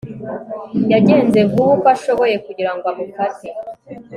yagenze 0.93 1.39
vuba 1.51 1.71
uko 1.75 1.87
ashoboye 1.95 2.35
kugira 2.45 2.71
ngo 2.75 2.85
amufate 2.93 3.47